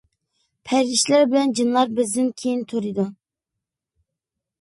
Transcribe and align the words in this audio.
پەرىشتىلەر 0.69 1.27
بىلەن 1.33 1.53
جىنلار 1.59 1.91
بىزدىن 1.99 2.31
كېيىن 2.43 2.63
تۇرىدۇ. 2.73 3.07